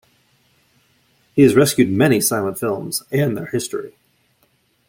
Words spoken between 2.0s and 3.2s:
silent films